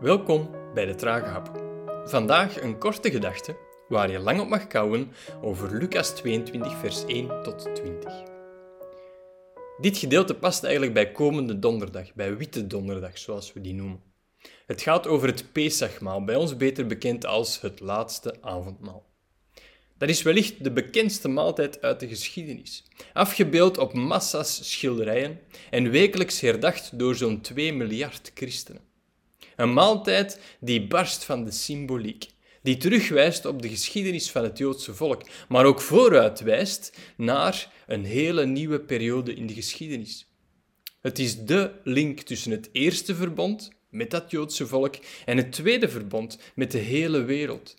[0.00, 1.62] Welkom bij de Trage Hap.
[2.04, 3.56] Vandaag een korte gedachte
[3.88, 8.22] waar je lang op mag kouwen over Lucas 22, vers 1 tot 20.
[9.80, 14.02] Dit gedeelte past eigenlijk bij komende donderdag, bij Witte Donderdag, zoals we die noemen.
[14.66, 19.06] Het gaat over het Pesachmaal, bij ons beter bekend als het laatste avondmaal.
[19.96, 25.40] Dat is wellicht de bekendste maaltijd uit de geschiedenis, afgebeeld op massa's schilderijen
[25.70, 28.87] en wekelijks herdacht door zo'n 2 miljard christenen.
[29.58, 32.26] Een maaltijd die barst van de symboliek,
[32.62, 38.46] die terugwijst op de geschiedenis van het Joodse volk, maar ook vooruitwijst naar een hele
[38.46, 40.26] nieuwe periode in de geschiedenis.
[41.00, 44.94] Het is de link tussen het eerste verbond met dat Joodse volk
[45.24, 47.74] en het tweede verbond met de hele wereld.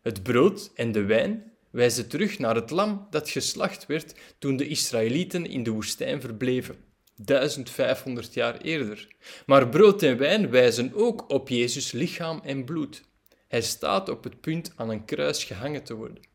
[0.00, 4.68] Het brood en de wijn wijzen terug naar het lam dat geslacht werd toen de
[4.68, 6.91] Israëlieten in de woestijn verbleven.
[7.24, 9.08] 1500 jaar eerder.
[9.46, 13.02] Maar brood en wijn wijzen ook op Jezus lichaam en bloed.
[13.48, 16.30] Hij staat op het punt aan een kruis gehangen te worden.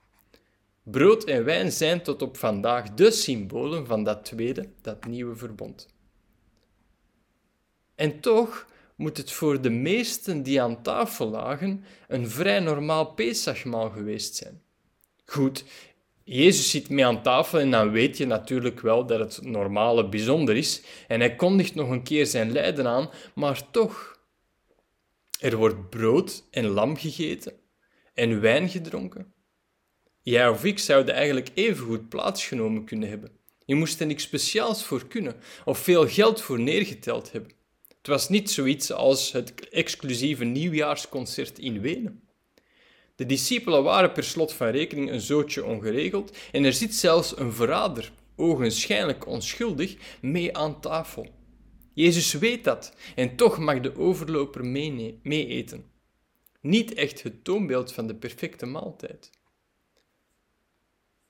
[0.83, 5.87] Brood en wijn zijn tot op vandaag de symbolen van dat tweede, dat nieuwe verbond.
[7.95, 13.89] En toch moet het voor de meesten die aan tafel lagen een vrij normaal Pesachmaal
[13.89, 14.61] geweest zijn.
[15.25, 15.63] Goed,
[16.29, 20.55] Jezus zit mee aan tafel en dan weet je natuurlijk wel dat het normale bijzonder
[20.55, 20.81] is.
[21.07, 24.19] En hij kondigt nog een keer zijn lijden aan, maar toch.
[25.39, 27.53] Er wordt brood en lam gegeten
[28.13, 29.33] en wijn gedronken.
[30.21, 33.31] Jij of ik zouden eigenlijk evengoed plaatsgenomen kunnen hebben.
[33.65, 37.51] Je moest er niks speciaals voor kunnen of veel geld voor neergeteld hebben.
[37.97, 42.26] Het was niet zoiets als het exclusieve nieuwjaarsconcert in Wenen.
[43.17, 47.53] De discipelen waren per slot van rekening een zootje ongeregeld en er zit zelfs een
[47.53, 51.27] verrader, ogenschijnlijk onschuldig, mee aan tafel.
[51.93, 55.85] Jezus weet dat en toch mag de overloper mee eten.
[56.61, 59.29] Niet echt het toonbeeld van de perfecte maaltijd.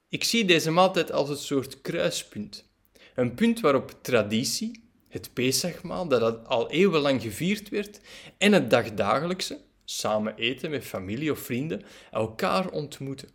[0.09, 2.70] Ik zie deze maaltijd als een soort kruispunt.
[3.15, 7.99] Een punt waarop traditie, het Pesachmaal, dat al eeuwenlang gevierd werd,
[8.37, 11.81] en het dagdagelijkse, samen eten met familie of vrienden,
[12.11, 13.30] elkaar ontmoeten.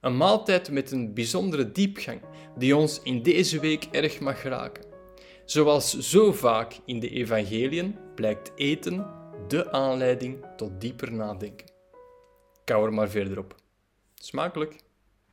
[0.00, 2.20] Een maaltijd met een bijzondere diepgang
[2.58, 4.84] die ons in deze week erg mag raken.
[5.44, 9.06] Zoals zo vaak in de evangeliën blijkt eten
[9.48, 11.66] de aanleiding tot dieper nadenken.
[12.64, 13.54] Kou er maar verder op.
[14.14, 14.83] Smakelijk!